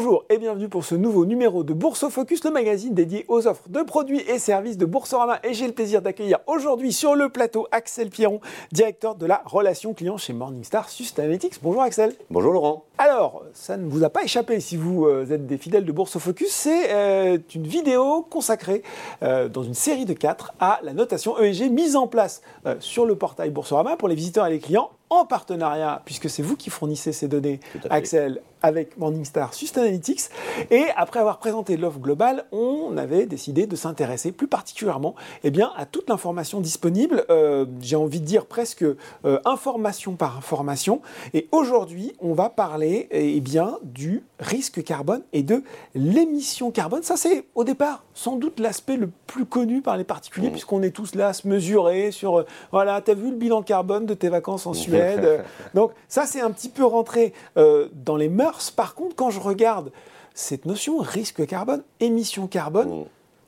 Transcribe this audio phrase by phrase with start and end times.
[0.00, 3.68] Bonjour et bienvenue pour ce nouveau numéro de Bourse Focus, le magazine dédié aux offres
[3.68, 5.40] de produits et services de Boursorama.
[5.42, 8.40] Et j'ai le plaisir d'accueillir aujourd'hui sur le plateau Axel Pierron,
[8.70, 11.58] directeur de la relation client chez Morningstar Sustainalytics.
[11.64, 12.14] Bonjour Axel.
[12.30, 12.84] Bonjour Laurent.
[12.98, 16.16] Alors, ça ne vous a pas échappé si vous euh, êtes des fidèles de Bourse
[16.18, 18.84] Focus, c'est euh, une vidéo consacrée
[19.24, 22.42] euh, dans une série de quatre à la notation ESG mise en place
[22.78, 26.56] sur le portail Boursorama pour les visiteurs et les clients en partenariat, puisque c'est vous
[26.56, 30.28] qui fournissez ces données, Axel, avec Morningstar Sustainalytics.
[30.70, 35.72] Et après avoir présenté l'offre globale, on avait décidé de s'intéresser plus particulièrement eh bien,
[35.76, 37.24] à toute l'information disponible.
[37.30, 38.96] Euh, j'ai envie de dire presque euh,
[39.44, 41.00] information par information.
[41.34, 45.62] Et aujourd'hui, on va parler eh bien, du risque carbone et de
[45.94, 47.02] l'émission carbone.
[47.02, 50.52] Ça, c'est au départ sans doute l'aspect le plus connu par les particuliers, mmh.
[50.52, 53.62] puisqu'on est tous là à se mesurer sur, euh, voilà, tu as vu le bilan
[53.62, 55.44] carbone de tes vacances en Suède?
[55.74, 59.92] Donc ça, c'est un petit peu rentré dans les mœurs par contre, quand je regarde
[60.34, 63.04] cette notion risque carbone, émission carbone, mm.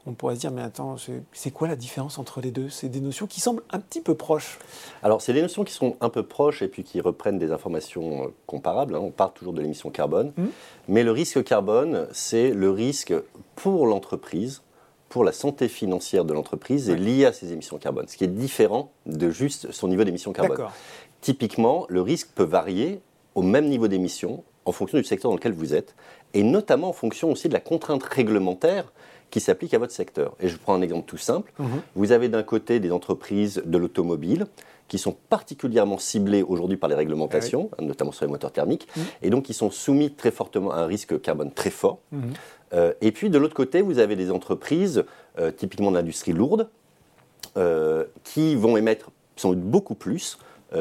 [0.06, 0.96] on pourrait se dire, mais attends,
[1.32, 2.68] c'est quoi la différence entre les deux?
[2.68, 4.58] C'est des notions qui semblent un petit peu proches.
[5.02, 8.24] Alors, c'est des notions qui sont un peu proches et puis qui reprennent des informations
[8.24, 8.96] euh, comparables.
[8.96, 9.00] Hein.
[9.02, 10.32] On parle toujours de l'émission carbone.
[10.36, 10.46] Mm.
[10.88, 13.14] Mais le risque carbone, c'est le risque
[13.54, 14.62] pour l'entreprise,
[15.08, 18.28] pour la santé financière de l'entreprise et lié à ses émissions carbone, ce qui est
[18.28, 20.68] différent de juste son niveau d'émission carbone.
[21.20, 23.00] Typiquement, le risque peut varier
[23.34, 25.94] au même niveau d'émission en fonction du secteur dans lequel vous êtes,
[26.32, 28.92] et notamment en fonction aussi de la contrainte réglementaire
[29.30, 30.36] qui s'applique à votre secteur.
[30.40, 31.52] Et je prends un exemple tout simple.
[31.58, 31.82] Mhm.
[31.94, 34.46] Vous avez d'un côté des entreprises de l'automobile
[34.88, 39.02] qui sont particulièrement ciblées aujourd'hui par les réglementations, ah notamment sur les moteurs thermiques, mhm.
[39.22, 41.98] et donc qui sont soumis très fortement à un risque carbone très fort.
[42.12, 42.32] Mhm.
[42.72, 45.04] Euh, et puis de l'autre côté, vous avez des entreprises,
[45.38, 46.68] euh, typiquement de l'industrie lourde,
[47.56, 50.38] euh, qui vont émettre sont beaucoup plus,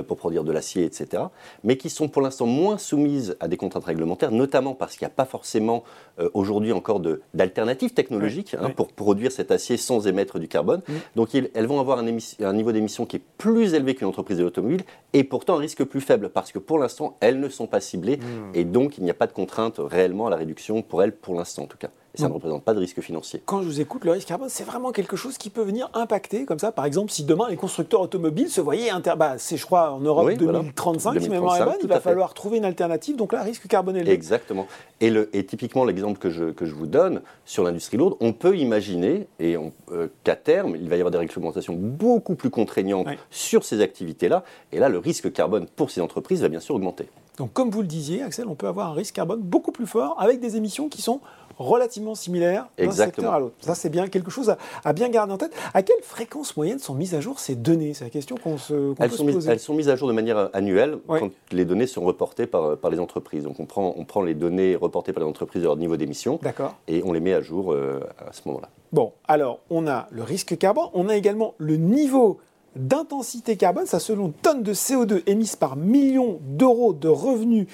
[0.07, 1.23] pour produire de l'acier, etc.,
[1.63, 5.11] mais qui sont pour l'instant moins soumises à des contraintes réglementaires, notamment parce qu'il n'y
[5.11, 5.83] a pas forcément
[6.19, 7.01] euh, aujourd'hui encore
[7.33, 10.81] d'alternatives technologiques hein, pour produire cet acier sans émettre du carbone.
[11.15, 12.07] Donc elles vont avoir un,
[12.41, 14.83] un niveau d'émission qui est plus élevé qu'une entreprise de l'automobile
[15.13, 18.17] et pourtant un risque plus faible parce que pour l'instant elles ne sont pas ciblées
[18.17, 18.51] hmm.
[18.53, 21.35] et donc il n'y a pas de contrainte réellement à la réduction pour elles pour
[21.35, 23.41] l'instant en tout cas ça ne représente pas de risque financier.
[23.45, 26.45] Quand je vous écoute, le risque carbone, c'est vraiment quelque chose qui peut venir impacter,
[26.45, 29.13] comme ça, par exemple, si demain les constructeurs automobiles se voyaient inter...
[29.17, 32.57] Bah, c'est, je crois, en Europe 2035, si mémoire est bonne, il va falloir trouver
[32.57, 34.11] une alternative, donc là, risque carbone élevé.
[34.11, 34.67] Exactement.
[35.01, 38.33] Et, le, et typiquement, l'exemple que je, que je vous donne sur l'industrie lourde, on
[38.33, 39.55] peut imaginer et
[39.91, 44.43] euh, qu'à terme, il va y avoir des réglementations beaucoup plus contraignantes sur ces activités-là,
[44.71, 47.07] et là, le risque carbone pour ces entreprises va bien sûr augmenter.
[47.37, 50.15] Donc, comme vous le disiez, Axel, on peut avoir un risque carbone beaucoup plus fort
[50.19, 51.21] avec des émissions qui sont
[51.59, 53.55] relativement similaires d'un secteur à l'autre.
[53.59, 55.53] Ça, c'est bien quelque chose à, bien garder en tête.
[55.73, 57.93] À quelle fréquence moyenne sont mises à jour ces données?
[57.93, 59.51] C'est la question qu'on se, elles peut sont se poser.
[59.51, 62.89] elles sont mises à jour de manière annuelle quand les données sont reportées par, par
[62.89, 63.43] les entreprises.
[63.43, 66.39] Donc, on prend, on prend les données reportées par les entreprises de leur niveau d'émission
[66.87, 68.69] et on les met à jour euh, à ce moment-là.
[68.91, 72.39] Bon, alors, on a le risque carbone, on a également le niveau
[72.75, 77.67] d'intensité carbone, ça selon tonnes de CO2 émises par millions d'euros de revenus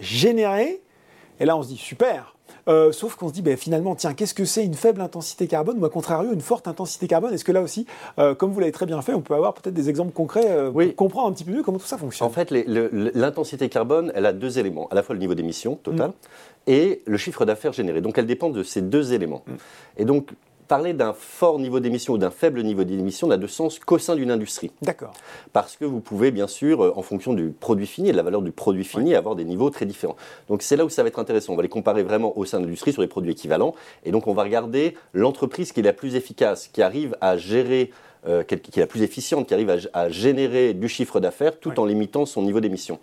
[0.00, 0.82] générés.
[1.40, 2.36] Et là, on se dit super,
[2.68, 5.78] euh, sauf qu'on se dit, ben, finalement, tiens, qu'est-ce que c'est une faible intensité carbone
[5.80, 7.32] ou à contrario une forte intensité carbone?
[7.34, 7.86] Est-ce que là aussi,
[8.18, 10.70] euh, comme vous l'avez très bien fait, on peut avoir peut-être des exemples concrets euh,
[10.70, 12.26] pour comprendre un petit peu mieux comment tout ça fonctionne?
[12.26, 16.10] En fait, l'intensité carbone, elle a deux éléments, à la fois le niveau d'émission total
[16.10, 16.12] mm.
[16.68, 18.00] et le chiffre d'affaires généré.
[18.00, 19.42] Donc elle dépend de ces deux éléments.
[19.46, 19.52] Mm.
[19.98, 20.30] Et donc
[20.72, 24.16] parler d'un fort niveau d'émission ou d'un faible niveau d'émission n'a de sens qu'au sein
[24.16, 24.70] d'une industrie.
[24.80, 25.12] D'accord.
[25.52, 28.22] Parce que vous pouvez, bien sûr, euh, en fonction du produit fini et de la
[28.22, 30.16] valeur du produit fini, avoir des niveaux très différents.
[30.48, 31.52] Donc c'est là où ça va être intéressant.
[31.52, 33.74] On va les comparer vraiment au sein de l'industrie sur les produits équivalents.
[34.06, 37.90] Et donc on va regarder l'entreprise qui est la plus efficace, qui arrive à gérer
[38.26, 41.84] euh, qui est la plus efficiente, qui arrive à, générer du chiffre d'affaires tout en
[41.84, 43.00] limitant son niveau d'émission.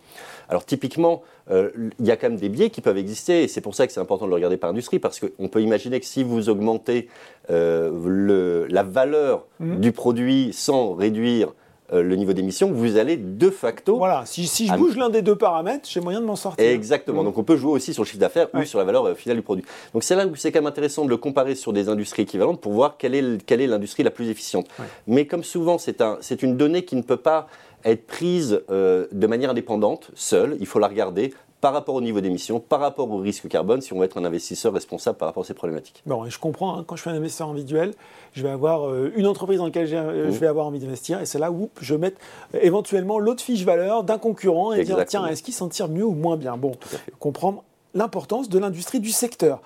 [0.48, 3.60] Alors typiquement, euh, il y a quand même des biais qui peuvent exister et c'est
[3.60, 6.06] pour ça que c'est important de le regarder par industrie parce qu'on peut imaginer que
[6.06, 7.10] si vous augmentez
[7.50, 9.76] euh, le, la valeur mmh.
[9.82, 11.54] du produit sans réduire
[11.92, 13.98] le niveau d'émission, vous allez de facto.
[13.98, 16.66] Voilà, si, je bouge l'un des deux paramètres, j'ai moyen de m'en sortir.
[16.66, 17.24] Exactement.
[17.24, 19.38] Donc on peut jouer aussi sur le chiffre d'affaires ou sur la valeur euh, finale
[19.38, 19.66] du produit.
[19.94, 22.62] Donc c'est là où c'est quand même intéressant de le comparer sur des industries équivalentes
[22.62, 24.68] pour voir quelle est, quelle est l'industrie la plus efficiente.
[25.08, 27.48] Mais comme souvent, c'est un, une donnée qui ne peut pas
[27.86, 30.58] être prise euh, de manière indépendante, seule.
[30.60, 33.92] Il faut la regarder par rapport au niveau d'émission, par rapport au risque carbone, si
[33.94, 36.02] on veut être un investisseur responsable par rapport à ces problématiques.
[36.06, 37.94] Bon, et je comprends, hein, quand je suis un investisseur individuel,
[38.34, 40.40] je vais avoir euh, une entreprise dans laquelle euh, je mmh.
[40.40, 42.14] vais avoir envie d'investir, et c'est là où je mets
[42.56, 46.06] euh, éventuellement l'autre fiche valeur d'un concurrent et dire, tiens, est-ce qu'il s'en tire mieux
[46.06, 46.56] ou moins bien?
[46.56, 46.72] Bon,
[47.20, 47.64] comprendre
[47.94, 49.62] l'importance de l'industrie du secteur.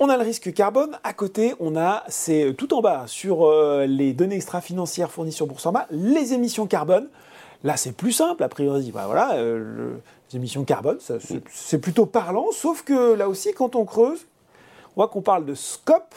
[0.00, 0.98] On a le risque carbone.
[1.04, 3.52] À côté, on a, c'est tout en bas sur
[3.86, 7.08] les données extra-financières fournies sur Boursorama, les émissions carbone.
[7.62, 8.90] Là, c'est plus simple, a priori.
[8.90, 9.94] Bah, voilà, euh,
[10.30, 10.98] les émissions carbone,
[11.50, 14.26] c'est plutôt parlant, sauf que là aussi, quand on creuse,
[14.90, 16.14] on voit qu'on parle de scope,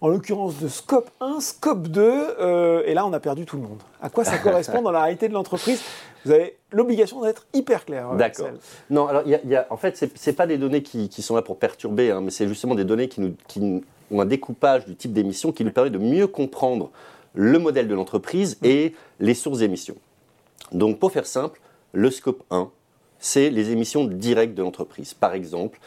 [0.00, 3.62] en l'occurrence de scope 1, scope 2, euh, et là, on a perdu tout le
[3.62, 3.80] monde.
[4.00, 5.82] À quoi ça correspond dans la réalité de l'entreprise?
[6.24, 8.12] Vous avez l'obligation d'être hyper clair.
[8.12, 8.50] Euh, D'accord.
[8.90, 11.34] Non, alors, y y a, en fait, ce n'est pas des données qui, qui, sont
[11.34, 14.86] là pour perturber, hein, mais c'est justement des données qui, nous, qui ont un découpage
[14.86, 16.90] du type d'émission qui nous permet de mieux comprendre
[17.34, 19.96] le modèle de l'entreprise et les sources d'émissions.
[20.72, 21.60] Donc pour faire simple,
[21.92, 22.70] le scope 1,
[23.18, 25.14] c'est les émissions directes de l'entreprise.
[25.14, 25.78] Par exemple,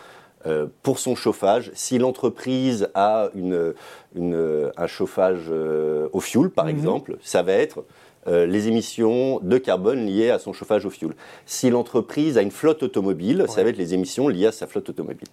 [0.45, 3.73] euh, pour son chauffage, si l'entreprise a une,
[4.15, 6.71] un chauffage euh, au fioul, par mhm.
[6.71, 7.83] exemple, ça va être
[8.27, 11.15] euh, les émissions de carbone liées à son chauffage au fioul.
[11.45, 14.89] Si l'entreprise a une flotte automobile, ça va être les émissions liées à sa flotte
[14.89, 15.27] automobile.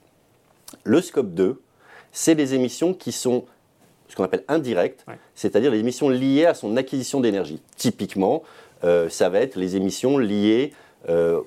[0.84, 1.60] Le scope 2,
[2.12, 3.44] c'est les émissions qui sont
[4.08, 5.04] ce qu'on appelle indirectes,
[5.34, 7.60] c'est-à-dire les émissions liées à son acquisition d'énergie.
[7.76, 8.42] Typiquement,
[9.08, 10.72] ça va être les émissions liées
[11.08, 11.40] euh,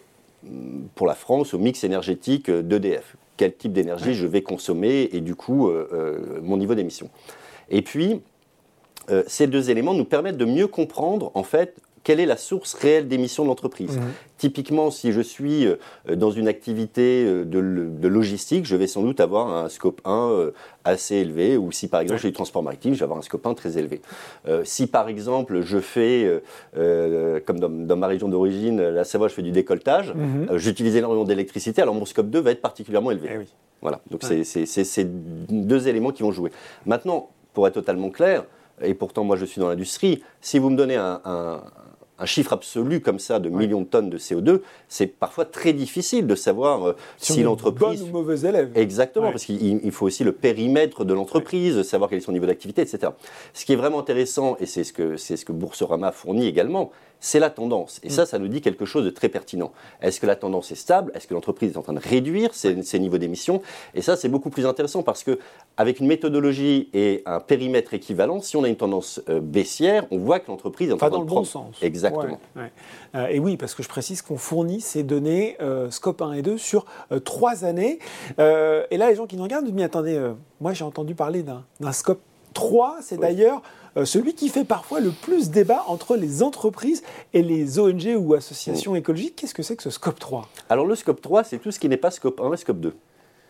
[0.95, 3.15] pour la France au mix énergétique d'EDF.
[3.37, 7.09] Quel type d'énergie je vais consommer et du coup euh, mon niveau d'émission.
[7.69, 8.21] Et puis,
[9.27, 11.77] ces deux éléments nous permettent de mieux comprendre en fait
[12.07, 13.97] quelle est la source réelle d'émissions de l'entreprise.
[13.97, 14.13] Mhm.
[14.37, 15.75] Typiquement, si je suis euh,
[16.15, 20.51] dans une activité euh, de, logistique, je vais sans doute avoir un scope 1 euh,
[20.85, 23.45] assez élevé, ou si par exemple j'ai du transport maritime, je vais avoir un scope
[23.45, 24.01] 1 très élevé.
[24.63, 26.41] si par exemple je fais,
[27.45, 30.55] comme dans, ma région d'origine, la Savoie, je fais du décolletage, mhm.
[30.55, 33.29] j'utilise énormément d'électricité, alors mon scope 2 va être particulièrement élevé.
[33.33, 33.45] Eh
[33.81, 36.51] voilà, donc c'est ces deux éléments qui vont jouer.
[36.85, 38.45] Maintenant, pour être totalement clair,
[38.81, 41.61] et pourtant moi je suis dans l'industrie, si vous me donnez un, un
[42.25, 46.35] chiffre absolu comme ça de millions de tonnes de CO2, c'est parfois très difficile de
[46.35, 48.01] savoir euh, si, l'entreprise.
[48.01, 48.71] Bon ou mauvais élève.
[48.75, 52.81] Exactement, parce qu'il faut aussi le périmètre de l'entreprise, savoir quel est son niveau d'activité,
[52.81, 53.11] etc.
[53.53, 56.91] Ce qui est vraiment intéressant, et c'est ce que, c'est ce que Boursorama fournit également,
[57.19, 57.99] c'est la tendance.
[58.03, 58.25] Et ça, mm.
[58.25, 59.71] ça nous dit quelque chose de très pertinent.
[60.01, 61.11] Est-ce que la tendance est stable?
[61.15, 63.61] Est-ce que l'entreprise est en train de réduire ses, niveaux d'émissions?
[63.95, 65.39] Et ça, c'est beaucoup plus intéressant parce que
[65.77, 70.17] avec une méthodologie et un périmètre équivalent, si on a une tendance euh, baissière, on
[70.17, 71.75] voit que l'entreprise est en train de dans le bon sens.
[71.81, 72.39] Exactement.
[73.15, 76.41] Euh, et oui, parce que je précise qu'on fournit ces données euh, Scope 1 et
[76.41, 76.85] 2 sur
[77.23, 77.99] trois années.
[78.37, 80.19] et là, les gens qui nous regardent disent, mais attendez,
[80.59, 82.21] moi j'ai entendu parler d'un Scope
[82.57, 83.61] 3, c'est d'ailleurs
[83.97, 88.33] euh, celui qui fait parfois le plus débat entre les entreprises et les ONG ou
[88.33, 89.35] associations écologiques.
[89.35, 91.87] Qu'est-ce que c'est que ce scope 3 Alors le scope 3, c'est tout ce qui
[91.87, 92.95] n'est pas scope 1 et scope 2.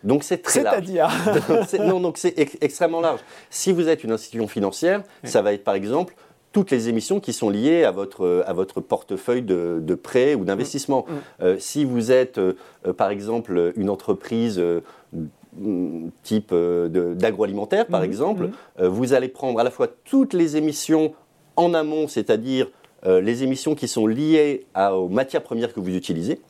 [0.04, 0.84] Donc c'est très large.
[0.84, 3.20] C'est-à-dire Non, donc c'est extrêmement large.
[3.48, 6.14] Si vous êtes une institution financière, ça va être par exemple
[6.52, 10.44] toutes les émissions qui sont liées à votre, à votre portefeuille de, de prêt ou
[10.44, 11.06] d'investissement.
[11.08, 11.12] Mm.
[11.12, 11.20] Mm.
[11.44, 12.54] Euh, si vous êtes, euh,
[12.96, 14.62] par exemple, une entreprise
[16.22, 18.52] type euh, d'agroalimentaire, par mhm, exemple, mhm.
[18.80, 21.14] Euh, vous allez prendre à la fois toutes les émissions
[21.56, 22.68] en amont, c'est-à-dire
[23.06, 26.40] euh, les émissions qui sont liées aux matières premières que vous utilisez.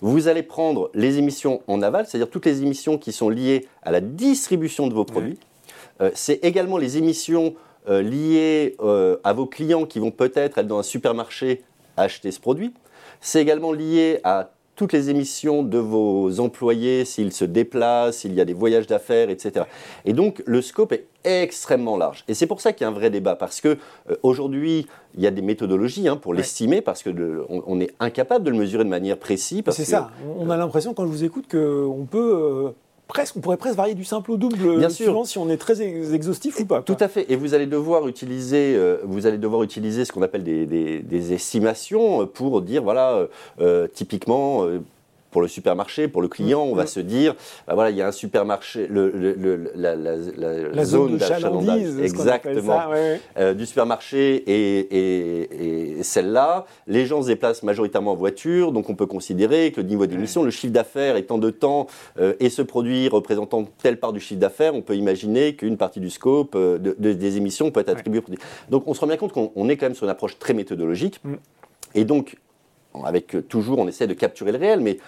[0.00, 3.90] Vous allez prendre les émissions en aval, c'est-à-dire toutes les émissions qui sont liées à
[3.90, 5.38] la distribution de vos produits.
[6.14, 7.54] C'est également les émissions
[7.88, 8.76] liées
[9.24, 11.62] à vos clients qui vont peut-être être dans un supermarché
[11.96, 12.72] acheter ce produit.
[13.20, 18.40] C'est également lié à toutes les émissions de vos employés, s'ils se déplacent, s'il y
[18.40, 19.66] a des voyages d'affaires, etc.
[20.04, 22.24] Et donc le scope est extrêmement large.
[22.28, 23.76] Et c'est pour ça qu'il y a un vrai débat, parce que
[24.08, 24.86] euh, aujourd'hui,
[25.16, 27.10] il y a des méthodologies hein, pour l'estimer, parce que
[27.48, 29.62] on, est incapable de le mesurer de manière précise.
[29.70, 30.10] C'est ça.
[30.38, 32.70] On a l'impression quand je vous écoute qu'on peut euh,
[33.08, 35.26] presque, on pourrait presque varier du simple au double, Bien sûr.
[35.26, 36.82] si on est très exhaustif ou pas.
[36.82, 37.30] Tout à fait.
[37.32, 41.32] Et vous allez devoir utiliser, euh, vous allez devoir utiliser ce qu'on appelle des, des,
[41.32, 43.26] estimations pour dire, voilà, euh,
[43.60, 44.66] euh, typiquement
[45.30, 46.88] pour le supermarché, pour le client, on va mm.
[46.88, 47.34] se dire,
[47.66, 49.12] bah voilà, il y a un supermarché, le,
[49.74, 52.80] la, zone, d'achalandage, exactement,
[53.36, 56.66] euh, du supermarché et, celle-là.
[56.86, 60.42] Les gens se déplacent majoritairement en voiture, donc on peut considérer que le niveau d'émission,
[60.42, 61.86] le chiffre d'affaires étant de temps
[62.18, 66.00] euh, et ce produit représentant telle part du chiffre d'affaires, on peut imaginer qu'une partie
[66.00, 68.40] du scope euh, des émissions peut être attribuée au produit.
[68.70, 71.20] Donc on se rend bien compte qu'on est quand même sur une approche très méthodologique.
[71.24, 71.34] Mm.
[71.94, 72.36] Et donc,
[73.04, 74.98] avec toujours, on essaie de capturer le réel, mais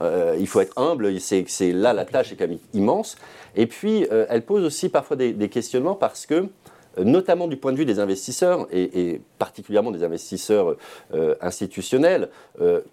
[0.00, 3.16] euh, il faut être humble, c'est là la tâche est quand même immense.
[3.56, 7.72] Et puis, euh, elle pose aussi parfois des, questionnements parce que, euh, notamment du point
[7.72, 10.76] de vue des investisseurs, et, particulièrement des investisseurs
[11.40, 12.28] institutionnels,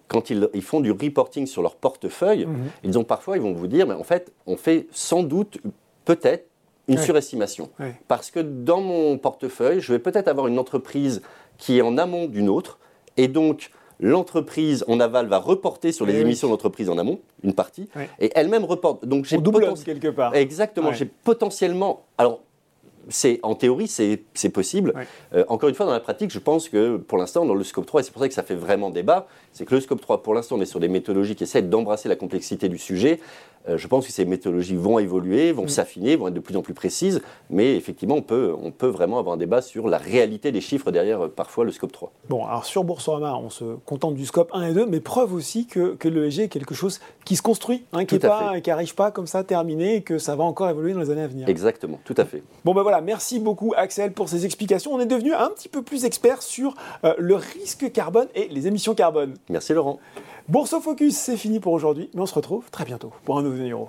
[0.08, 2.70] quand ils, font du reporting sur leur portefeuille, mhm.
[2.82, 5.58] ils ont parfois, ils vont vous dire, mais en fait, on fait sans doute,
[6.04, 6.46] peut-être,
[6.88, 7.68] une surestimation.
[8.06, 11.20] Parce que dans mon portefeuille, je vais peut-être avoir une entreprise
[11.58, 12.78] qui est en amont d'une autre,
[13.16, 17.88] et donc l'entreprise en aval va reporter sur les émissions d'entreprise en amont, une partie,
[18.18, 19.04] et elle-même reporte.
[19.04, 20.34] Donc j'ai double quelque part.
[20.34, 20.92] Exactement.
[20.92, 22.04] J'ai potentiellement.
[22.18, 22.40] Alors,
[23.08, 24.94] c'est en théorie, c'est possible.
[25.34, 27.86] Euh, encore une fois, dans la pratique, je pense que pour l'instant, dans le scope
[27.86, 30.22] 3, et c'est pour ça que ça fait vraiment débat, c'est que le scope 3,
[30.22, 33.20] pour l'instant, on est sur des méthodologies qui essaient d'embrasser la complexité du sujet.
[33.68, 35.68] Euh, je pense que ces méthodologies vont évoluer, vont mm.
[35.68, 39.18] s'affiner, vont être de plus en plus précises, mais effectivement, on peut, on peut vraiment
[39.18, 42.12] avoir un débat sur la réalité des chiffres derrière euh, parfois le scope 3.
[42.28, 45.66] Bon, alors sur Boursorama, on se contente du scope 1 et 2, mais preuve aussi
[45.66, 49.26] que, que l'ESG est quelque chose qui se construit, hein, qui n'arrive pas, pas comme
[49.26, 51.48] ça terminé et que ça va encore évoluer dans les années à venir.
[51.48, 52.42] Exactement, tout à fait.
[52.64, 54.92] Bon, ben voilà, merci beaucoup Axel pour ces explications.
[54.92, 58.66] On est devenu un petit peu plus expert sur euh, le risque carbone et les
[58.66, 59.34] émissions carbone.
[59.48, 59.98] Merci Laurent.
[60.48, 63.56] Bourse Focus, c'est fini pour aujourd'hui, mais on se retrouve très bientôt pour un nouveau
[63.56, 63.88] numéro.